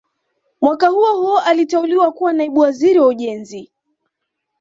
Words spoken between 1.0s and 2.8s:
huo aliteuliwa kuwa Naibu